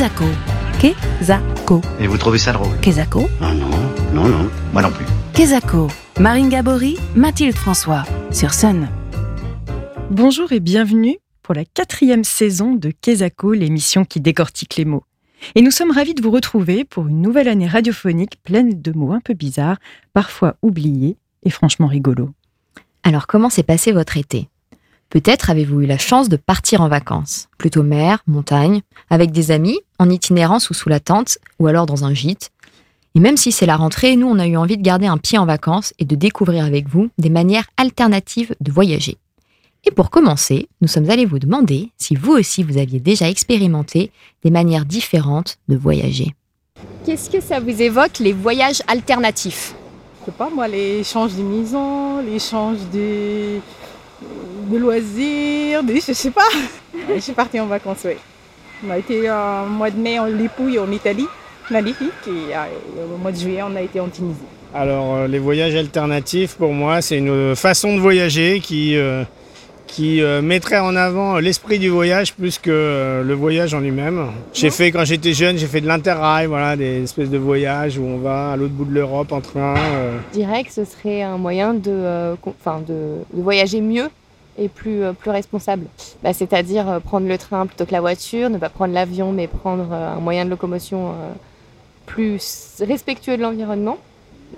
[0.00, 0.24] Kezako.
[0.80, 1.82] Kezako.
[2.00, 3.28] Et vous trouvez ça drôle Kezako.
[3.38, 3.68] Non, non,
[4.14, 5.04] non, non, moi non plus.
[5.34, 5.88] Kezako.
[6.18, 8.04] Marine Gabory, Mathilde François.
[8.30, 8.88] Sur Sun.
[10.10, 15.04] Bonjour et bienvenue pour la quatrième saison de Kezako, l'émission qui décortique les mots.
[15.54, 19.12] Et nous sommes ravis de vous retrouver pour une nouvelle année radiophonique pleine de mots
[19.12, 19.80] un peu bizarres,
[20.14, 22.30] parfois oubliés et franchement rigolos.
[23.02, 24.48] Alors comment s'est passé votre été?
[25.10, 29.80] Peut-être avez-vous eu la chance de partir en vacances, plutôt mer, montagne, avec des amis,
[29.98, 32.50] en itinérance ou sous la tente, ou alors dans un gîte.
[33.16, 35.36] Et même si c'est la rentrée, nous on a eu envie de garder un pied
[35.36, 39.18] en vacances et de découvrir avec vous des manières alternatives de voyager.
[39.84, 44.12] Et pour commencer, nous sommes allés vous demander si vous aussi vous aviez déjà expérimenté
[44.44, 46.36] des manières différentes de voyager.
[47.04, 49.74] Qu'est-ce que ça vous évoque les voyages alternatifs?
[50.20, 53.60] Je sais pas moi, l'échange des maisons, l'échange des,
[54.70, 56.48] des loisirs, des, je sais pas.
[57.14, 58.12] Je suis partie en vacances, oui.
[58.86, 61.26] On a été euh, au mois de mai en Lipouille en Italie,
[61.70, 64.38] magnifique, et euh, au mois de juillet on a été en Tunisie.
[64.74, 69.24] Alors euh, les voyages alternatifs pour moi c'est une façon de voyager qui, euh,
[69.88, 74.28] qui euh, mettrait en avant l'esprit du voyage plus que euh, le voyage en lui-même.
[74.54, 78.04] J'ai fait quand j'étais jeune, j'ai fait de l'interrail, voilà, des espèces de voyages où
[78.04, 79.74] on va à l'autre bout de l'Europe en train.
[79.76, 80.16] euh.
[80.32, 82.34] Je dirais que ce serait un moyen de, euh,
[82.88, 82.94] de,
[83.34, 84.08] de voyager mieux
[84.58, 85.86] et plus, euh, plus responsable.
[86.22, 89.46] Bah, C'est-à-dire euh, prendre le train plutôt que la voiture, ne pas prendre l'avion mais
[89.46, 91.32] prendre euh, un moyen de locomotion euh,
[92.06, 93.98] plus respectueux de l'environnement.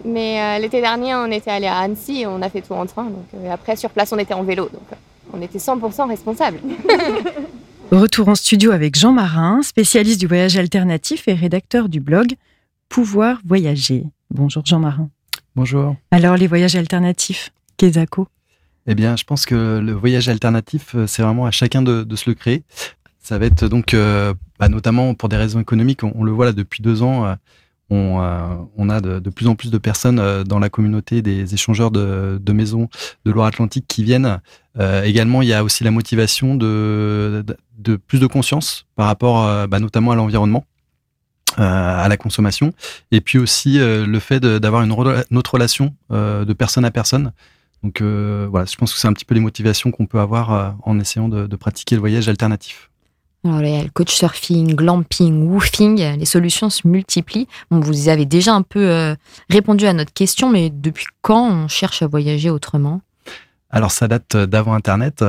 [0.04, 2.86] Mais euh, l'été dernier, on était allé à Annecy et on a fait tout en
[2.86, 3.04] train.
[3.04, 4.64] Donc, euh, et après, sur place, on était en vélo.
[4.72, 4.96] Donc, euh,
[5.34, 6.58] on était 100% responsable.
[7.90, 12.34] Retour en studio avec Jean Marin, spécialiste du voyage alternatif et rédacteur du blog
[12.88, 14.04] Pouvoir voyager.
[14.30, 15.08] Bonjour Jean Marin.
[15.56, 15.94] Bonjour.
[16.10, 18.26] Alors les voyages alternatifs, Kezako?
[18.86, 22.28] Eh bien, je pense que le voyage alternatif, euh, c'est vraiment à chacun de, se
[22.28, 22.64] le créer.
[23.20, 26.52] Ça va être donc, euh, bah, notamment pour des raisons économiques, on, le voit là
[26.52, 27.34] depuis deux ans, euh,
[27.90, 31.90] on, euh, a de, plus en plus de personnes euh, dans la communauté des échangeurs
[31.90, 32.88] de, maisons
[33.24, 34.40] de Loire-Atlantique qui viennent.
[34.78, 37.44] Euh, également, il y a aussi la motivation de,
[38.06, 40.64] plus de conscience par rapport euh, bah, notamment à l'environnement.
[41.58, 41.62] euh,
[42.04, 42.72] à la consommation
[43.10, 47.32] et puis aussi euh, le fait d'avoir une, autre relation euh, de personne à personne
[47.82, 50.52] donc euh, voilà, je pense que c'est un petit peu les motivations qu'on peut avoir
[50.52, 52.90] euh, en essayant de, de pratiquer le voyage alternatif.
[53.44, 57.48] Alors, le coach surfing, glamping, woofing, les solutions se multiplient.
[57.70, 59.16] Bon, vous avez déjà un peu euh,
[59.50, 63.00] répondu à notre question, mais depuis quand on cherche à voyager autrement?
[63.70, 65.24] Alors ça date d'avant Internet.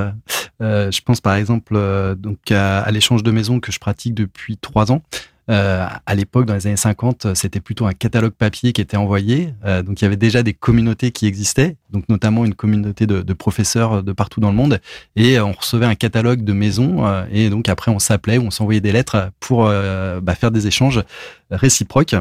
[0.59, 1.75] Je pense par exemple
[2.18, 5.02] donc à, à l'échange de maisons que je pratique depuis trois ans.
[5.49, 9.53] Euh, à l'époque, dans les années 50, c'était plutôt un catalogue papier qui était envoyé.
[9.65, 13.21] Euh, donc il y avait déjà des communautés qui existaient, donc notamment une communauté de,
[13.21, 14.79] de professeurs de partout dans le monde.
[15.15, 17.05] Et euh, on recevait un catalogue de maisons.
[17.05, 20.51] euh, et donc après, on s'appelait ou on s'envoyait des lettres pour euh, bah, faire
[20.51, 21.03] des échanges
[21.51, 22.15] réciproques.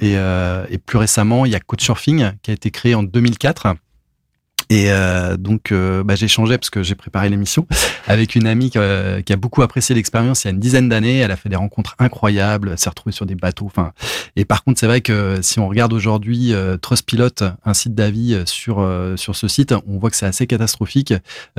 [0.00, 3.76] Et, euh, et plus récemment, il y a Couchsurfing qui a été créé en 2004.
[4.70, 7.66] Et euh, donc, euh, bah, j'ai changé parce que j'ai préparé l'émission
[8.06, 10.88] avec une amie qui, euh, qui a beaucoup apprécié l'expérience il y a une dizaine
[10.88, 11.18] d'années.
[11.18, 13.66] Elle a fait des rencontres incroyables, s'est retrouvée sur des bateaux.
[13.66, 13.92] Enfin,
[14.36, 17.28] et par contre, c'est vrai que si on regarde aujourd'hui euh, Trustpilot,
[17.64, 18.74] un site d'avis euh, sur
[19.16, 21.14] sur ce site, on voit que c'est assez catastrophique.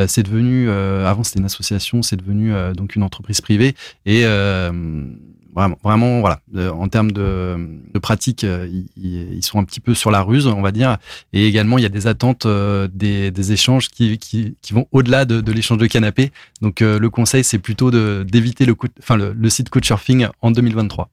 [0.07, 4.25] C'est devenu, avant c'était une association, c'est devenu donc une entreprise privée et
[5.55, 6.41] vraiment, vraiment, voilà,
[6.73, 7.55] en termes de,
[7.93, 10.97] de pratique, euh, ils, ils sont un petit peu sur la ruse, on va dire.
[11.33, 14.87] Et également, il y a des attentes, euh, des, des échanges qui, qui, qui vont
[14.91, 16.31] au-delà de, de l'échange de canapé.
[16.61, 21.09] Donc, euh, le conseil, c'est plutôt d'éviter le, enfin, le, le site Couchsurfing en 2023.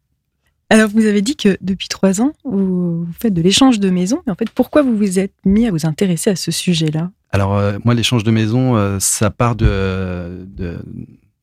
[0.70, 4.32] Alors vous avez dit que depuis trois ans, vous, faites de l'échange de maisons, mais
[4.32, 7.10] en fait pourquoi vous vous êtes mis à vous intéresser à ce sujet-là?
[7.32, 10.78] Alors, euh, moi, l'échange de maison, euh, ça part de, de,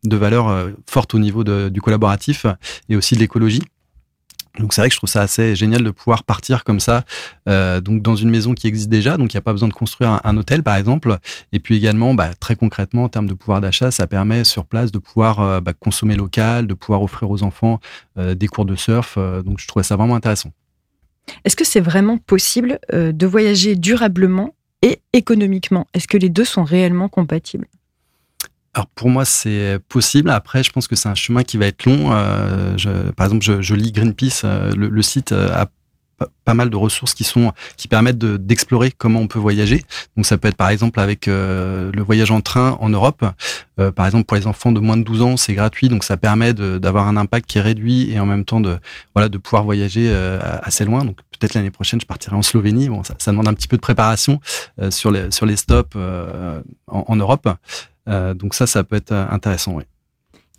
[0.04, 2.46] de valeurs euh, fortes au niveau du collaboratif
[2.88, 3.62] et aussi de l'écologie.
[4.58, 7.06] Donc c'est vrai que je trouve ça assez génial de pouvoir partir comme ça,
[7.48, 9.74] euh, donc dans une maison qui existe déjà, donc il n'y a pas besoin de
[9.74, 11.18] construire un, hôtel par exemple.
[11.54, 14.92] Et puis également, bah, très concrètement en termes de pouvoir d'achat, ça permet sur place
[14.92, 17.80] de pouvoir euh, bah, consommer local, de pouvoir offrir aux enfants
[18.18, 19.18] des cours de surf.
[19.46, 20.52] donc je trouvais ça vraiment intéressant.
[21.46, 25.88] Est-ce que c'est vraiment possible de voyager durablement et économiquement?
[25.94, 27.69] Est-ce que les deux sont réellement compatibles?
[28.76, 30.30] Alors pour moi c'est possible.
[30.30, 32.12] Après je pense que c'est un chemin qui va être long.
[32.12, 35.66] Euh, je- par exemple je, je lis Greenpeace, euh, le, le site euh, a
[36.18, 39.84] pa- pas mal de ressources qui sont qui permettent de- d'explorer comment on peut voyager.
[40.16, 43.26] Donc ça peut être par exemple avec euh, le voyage en train en Europe.
[43.80, 46.16] Euh, par exemple pour les enfants de moins de 12 ans c'est gratuit donc ça
[46.18, 48.78] permet d'avoir un impact qui est réduit et en même temps de
[49.16, 51.06] voilà de pouvoir voyager euh, assez loin.
[51.06, 52.88] Donc peut-être l'année prochaine je partirai en Slovénie.
[52.90, 54.40] Bon ça, ça demande un petit peu de préparation
[54.80, 55.98] euh, sur les sur les stops
[56.88, 57.50] en Europe.
[58.10, 59.76] Euh, donc ça ça peut être euh, intéressant.
[59.76, 59.84] Oui.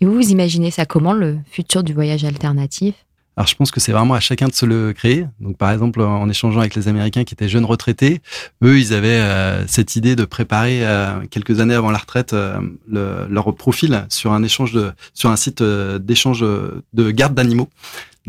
[0.01, 2.95] Et vous, vous imaginez ça comment, le futur du voyage alternatif?
[3.37, 5.25] Alors je pense que c'est vraiment à chacun de se le créer.
[5.41, 8.21] Donc par exemple en échangeant avec les Américains qui étaient jeunes retraités,
[8.63, 12.61] eux ils avaient euh, cette idée de préparer euh, quelques années avant la retraite euh,
[12.87, 17.69] leur profil sur un échange de sur un site d'échange de garde d'animaux.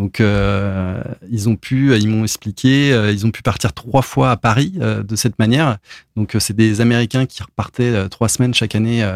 [0.01, 0.99] Donc euh,
[1.29, 4.73] ils ont pu, ils m'ont expliqué, euh, ils ont pu partir trois fois à Paris
[4.81, 5.77] euh, de cette manière.
[6.15, 9.07] Donc c'est des Américains qui repartaient trois semaines chaque année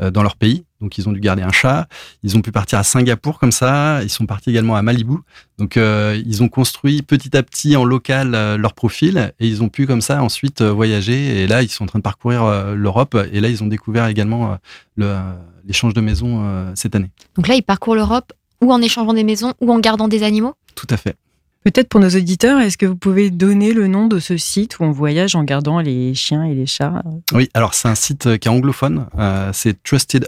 [0.00, 0.64] dans leur pays.
[0.80, 1.86] Donc ils ont dû garder un chat.
[2.24, 4.02] Ils ont pu partir à Singapour comme ça.
[4.02, 5.14] Ils sont partis également à Malibu.
[5.58, 9.86] Donc ils ont construit petit à petit en local leur profil et ils ont pu
[9.86, 11.42] comme ça ensuite voyager.
[11.42, 13.16] Et là ils sont en train de parcourir l'Europe.
[13.32, 14.58] Et là ils ont découvert également
[14.98, 17.10] l'échange de maisons cette année.
[17.36, 20.54] Donc là ils parcourent l'Europe ou en échangeant des maisons, ou en gardant des animaux
[20.74, 21.16] Tout à fait.
[21.64, 24.84] Peut-être pour nos auditeurs, est-ce que vous pouvez donner le nom de ce site où
[24.84, 27.02] on voyage en gardant les chiens et les chats?
[27.32, 30.26] Oui, alors c'est un site euh, qui est anglophone, euh, c'est Trusted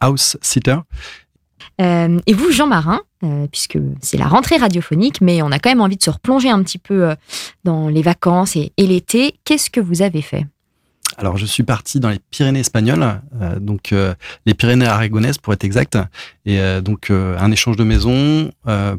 [0.00, 0.76] House Sitter.
[1.80, 3.00] Euh, et vous, Jean Marin,
[3.50, 6.62] puisque c'est la rentrée radiophonique, mais on a quand même envie de se replonger un
[6.62, 7.14] petit peu
[7.64, 10.46] dans les vacances et l'été, qu'est-ce que vous avez fait?
[11.16, 14.14] Alors, je suis parti dans les Pyrénées espagnoles, euh, donc euh,
[14.46, 15.96] les Pyrénées aragonaises pour être exact,
[16.44, 18.50] et euh, donc un échange de maison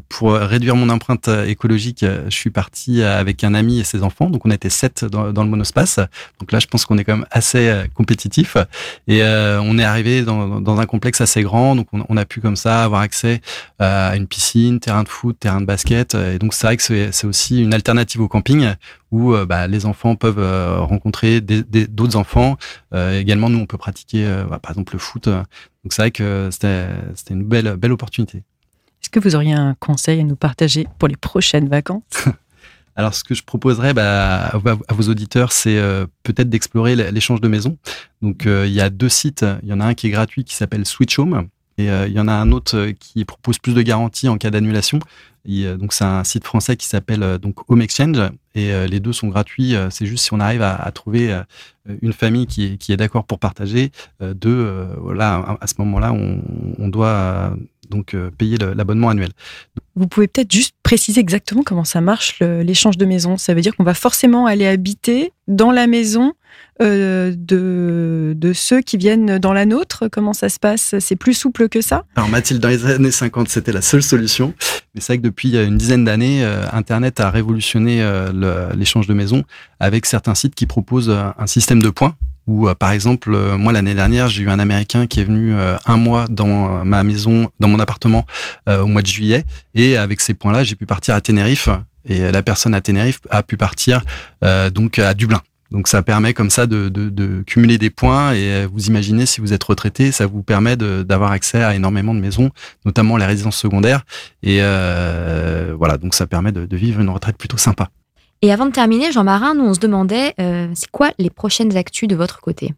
[0.08, 2.04] pour réduire mon empreinte écologique.
[2.04, 5.48] Je suis parti avec un ami et ses enfants, donc on était sept dans, le
[5.48, 6.00] monospace.
[6.40, 8.56] Donc là, je pense qu'on est quand même assez compétitif,
[9.08, 12.40] et on est arrivé dans, dans, un complexe assez grand, donc on, on, a pu
[12.40, 13.40] comme ça avoir accès
[13.78, 17.26] à une piscine, terrain de foot, terrain de basket, et donc c'est vrai que c'est
[17.26, 18.74] aussi une alternative au camping
[19.12, 22.56] où euh, bah, les enfants peuvent euh, rencontrer d'autres enfants.
[22.92, 25.28] Euh, également, nous, on peut pratiquer, bah, par exemple, le foot.
[25.28, 26.88] Donc c'est vrai que c'était
[27.30, 28.38] une belle, belle opportunité.
[29.02, 32.02] Est-ce que vous auriez un conseil à nous partager pour les prochaines vacances?
[32.98, 35.78] Alors, ce que je proposerais bah, à vos auditeurs, c'est
[36.22, 37.76] peut-être d'explorer l'échange de maisons.
[38.22, 39.44] Donc, il y a deux sites.
[39.62, 41.46] Il y en a un qui est gratuit qui s'appelle Switch Home.
[41.76, 44.98] Et il y en a un autre qui propose plus de garanties en cas d'annulation.
[45.46, 48.18] Donc c'est un site français qui s'appelle donc Home Exchange
[48.56, 49.76] et euh, les deux sont gratuits.
[49.76, 51.42] Euh, c'est juste si on arrive à, trouver euh,
[52.00, 56.42] une famille qui est, qui est d'accord pour partager, deux, voilà, à ce moment-là, on,
[56.78, 57.56] on, doit
[57.90, 59.30] donc payer l'abonnement annuel.
[59.94, 63.36] Vous pouvez peut-être juste préciser exactement comment ça marche l'échange de maison.
[63.36, 66.32] Ça veut dire qu'on va forcément aller habiter dans la maison
[66.82, 70.94] euh, de, de, ceux qui viennent dans la nôtre Comment ça se passe?
[71.00, 72.04] C'est plus souple que ça?
[72.16, 74.52] Alors Mathilde, dans les années 50, c'était la seule solution.
[74.96, 79.12] Mais c'est vrai que depuis une dizaine d'années, euh, Internet a révolutionné euh, l'échange de
[79.12, 79.44] maisons
[79.78, 82.16] avec certains sites qui proposent un système de points
[82.46, 86.26] où par exemple moi l'année dernière j'ai eu un américain qui est venu un mois
[86.28, 88.24] dans ma maison dans mon appartement
[88.68, 89.44] au mois de juillet.
[89.74, 91.68] Et avec ces points là j'ai pu partir à Tenerife.
[92.08, 94.04] Et la personne à Tenerife a pu partir
[94.72, 98.52] donc à Dublin donc ça permet comme ça de, de, de, cumuler des points et
[98.52, 102.20] euh, vous imaginez si vous êtes retraité, ça vous permet d'avoir accès à énormément de
[102.20, 102.50] maisons,
[102.84, 104.04] notamment les résidences secondaires.
[104.42, 107.88] Et euh, voilà, donc ça permet de, de, vivre une retraite plutôt sympa.
[108.42, 111.76] Et avant de terminer, Jean Marin, nous on se demandait, euh, c'est quoi les prochaines
[111.76, 112.74] actus de votre côté?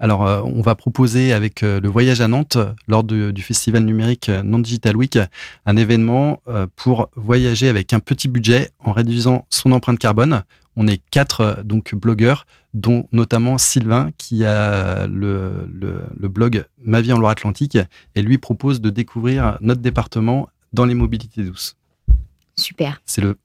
[0.00, 4.96] Alors, on va proposer avec le voyage à Nantes, lors du festival numérique Nantes Digital
[4.96, 5.18] Week,
[5.66, 6.40] un événement
[6.76, 10.44] pour voyager avec un petit budget en réduisant son empreinte carbone.
[10.80, 17.00] On est quatre euh, donc blogueurs, dont notamment Sylvain qui a le, le, blog Ma
[17.00, 17.76] vie en Loire-Atlantique
[18.14, 21.76] et lui propose de découvrir notre département dans les mobilités douces.
[22.56, 23.02] Super.
[23.04, 23.38] C'est le.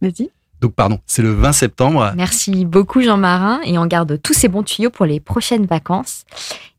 [0.00, 0.30] Vas-y.
[0.60, 2.12] Donc pardon, c'est le 20 septembre.
[2.16, 6.24] Merci beaucoup Jean Marin et on garde tous ces bons tuyaux pour les prochaines vacances.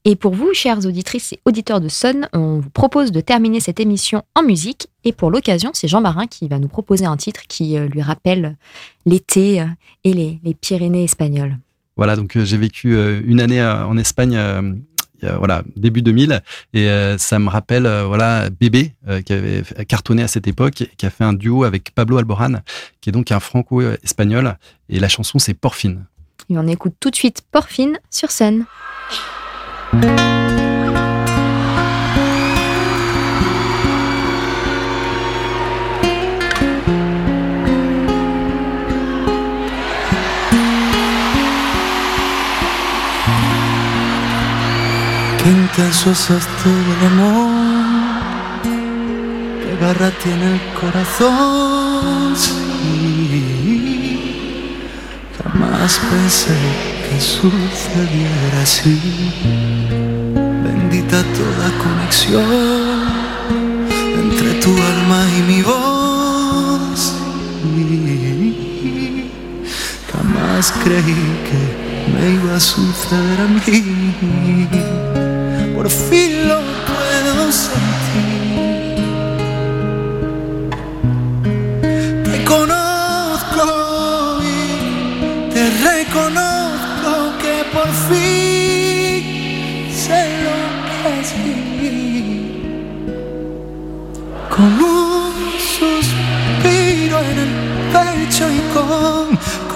[0.06, 3.80] Et pour vous, chères auditrices et auditeurs de Sun, on vous propose de terminer cette
[3.80, 4.88] émission en musique.
[5.06, 8.02] Et pour l'occasion, c'est Jean Marin qui va nous proposer un titre qui euh, lui
[8.02, 8.58] rappelle
[9.06, 9.66] l'été euh,
[10.04, 11.58] et les, Pyrénées espagnoles.
[11.96, 14.38] Voilà, donc euh, j'ai vécu une année en Espagne
[15.38, 16.42] voilà début 2000
[16.74, 18.92] et ça me rappelle voilà Bébé
[19.26, 22.56] qui avait cartonné à cette époque qui a fait un duo avec Pablo Alboran
[23.00, 24.58] qui est donc un franco-espagnol
[24.90, 26.06] et la chanson c'est Porfine.
[26.50, 28.66] Et on écoute tout de suite Porfine sur scène.
[29.94, 30.00] Qué
[45.50, 52.36] intenso es esto del amor, qué garra tiene el corazón.
[52.36, 53.84] Sí,
[55.38, 56.58] jamás pensé
[57.10, 59.83] que sucediera así
[61.22, 63.08] toda conexión
[64.18, 67.14] entre tu alma y mi voz.
[70.12, 71.62] Jamás creí que
[72.14, 74.68] me iba a suceder a mí.
[75.76, 78.03] Por fin lo puedo con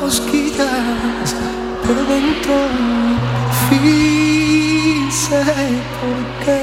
[0.07, 1.35] cosquillas
[1.85, 2.55] por dentro.
[5.09, 5.43] Sé
[5.99, 6.61] por qué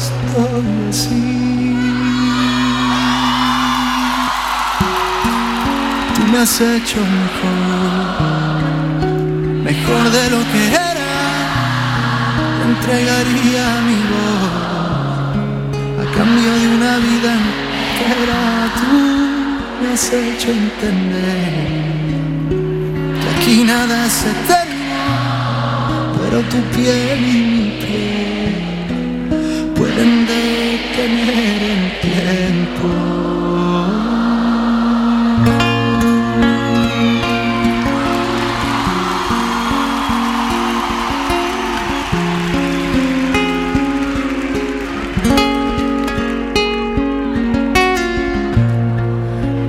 [0.00, 1.26] estoy así.
[6.14, 7.58] Tú me has hecho mejor,
[9.68, 11.12] mejor de lo que era.
[12.70, 14.54] Entregaría mi voz
[16.02, 18.42] a cambio de una vida entera.
[18.80, 18.92] Tú
[19.80, 21.90] me has hecho entender
[23.50, 25.02] aquí nada es eterno,
[26.20, 28.54] pero tu piel y mi piel
[29.74, 32.88] pueden detener el tiempo.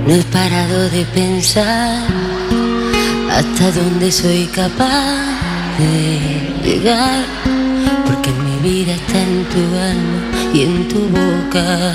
[0.05, 2.20] No he parado de pensar
[3.31, 5.39] hasta dónde soy capaz
[5.79, 7.23] de llegar,
[8.05, 9.61] porque mi vida está en tu
[9.91, 10.19] alma
[10.53, 11.93] y en tu boca.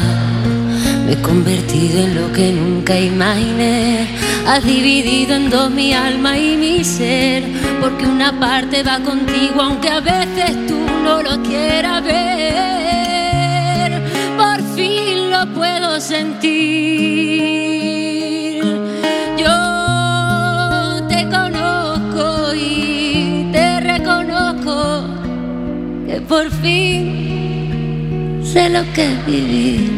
[1.04, 4.08] Me he convertido en lo que nunca imaginé.
[4.46, 7.44] Has dividido en dos mi alma y mi ser,
[7.80, 13.90] porque una parte va contigo aunque a veces tú no lo quieras ver.
[14.38, 16.85] Por fin lo puedo sentir.
[26.36, 27.02] Por fin
[28.44, 29.90] sé lo que es vivir.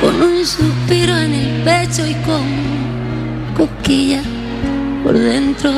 [0.00, 2.44] Con un suspiro en el pecho y con
[3.56, 4.26] cosquillas
[5.04, 5.70] por dentro,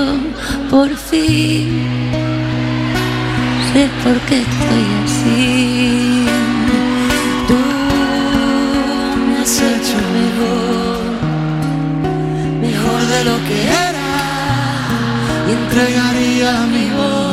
[0.70, 1.66] por fin
[3.68, 6.24] sé por qué estoy así.
[7.48, 7.58] Tú
[9.26, 10.98] me has hecho mejor,
[12.66, 13.58] mejor de lo que
[13.88, 14.08] era
[15.48, 17.25] y entregaría mi voz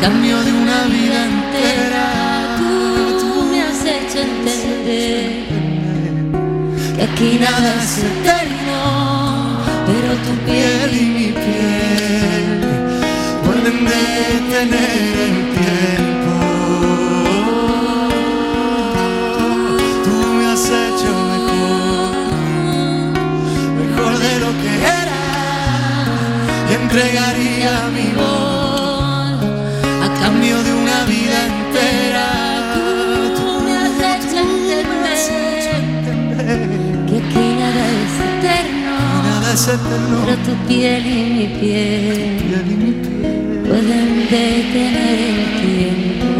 [0.00, 2.06] cambio de una vida entera.
[2.58, 2.70] tú,
[3.20, 5.44] tú me has hecho entender
[6.96, 8.80] que aquí nada es eterno,
[9.86, 12.48] pero tu piel y mi piel
[13.44, 16.34] pueden detener el tiempo.
[20.04, 22.10] Tú me has hecho mejor,
[23.80, 25.20] mejor de lo que era
[26.70, 28.39] y entregaría mi voz
[39.60, 40.16] es eterno.
[40.24, 42.38] pero tu piel y mi piel
[43.68, 46.30] pueden detener el tiempo.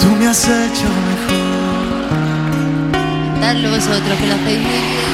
[0.00, 1.40] Tú me has hecho mejor.
[3.40, 5.09] Darlo vosotros que lo hacéis muy bien.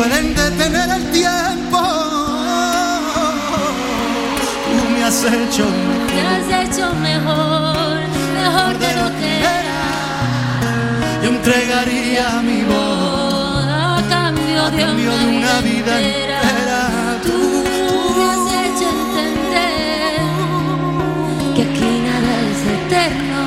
[0.00, 1.78] Pueden detener el tiempo.
[4.64, 6.06] Tú me has hecho mejor.
[6.14, 7.98] Te has hecho mejor,
[8.40, 9.82] mejor de lo que era.
[11.22, 16.40] Yo entregaría mi voz A cambio a de cambio de una vida entera.
[16.48, 16.82] entera.
[17.26, 17.38] Tú
[18.16, 20.20] me has hecho entender
[21.54, 23.42] que aquí nada es eterno,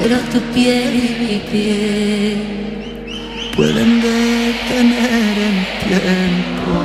[0.00, 2.65] pero tu piel y mi piel
[3.56, 6.82] pueden detener el tiempo.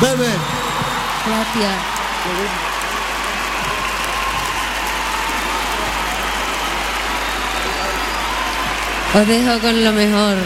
[0.00, 0.32] Bebé.
[1.26, 1.76] Gracias.
[9.14, 10.36] Os dejo con lo mejor.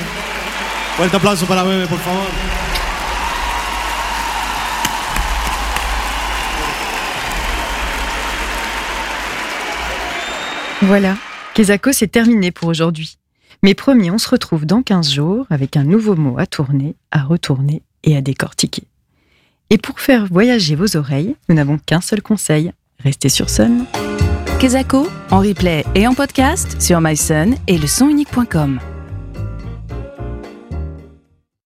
[0.97, 2.27] Fuerte aplauso para Bebe, por favor.
[10.83, 11.19] Voilà,
[11.57, 13.17] Kezako, c'est terminé pour aujourd'hui.
[13.63, 17.23] Mais promis, on se retrouve dans 15 jours avec un nouveau mot à tourner, à
[17.23, 18.83] retourner et à décortiquer.
[19.71, 23.87] Et pour faire voyager vos oreilles, nous n'avons qu'un seul conseil, restez sur Sun.
[24.61, 28.96] Kezako, en replay et en podcast sur mysun et le.